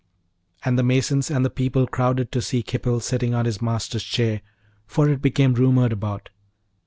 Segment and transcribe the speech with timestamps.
[0.65, 4.41] And the masons and the people crowded to see Khipil sitting on his master's chair,
[4.87, 6.31] for it became rumoured about.